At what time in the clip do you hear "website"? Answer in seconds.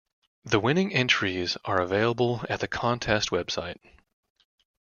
3.29-3.77